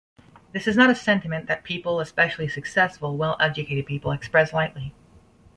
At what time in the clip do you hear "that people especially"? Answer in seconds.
1.45-2.47